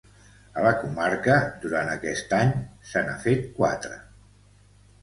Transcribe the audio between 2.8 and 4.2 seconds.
se n’ha fet quatre.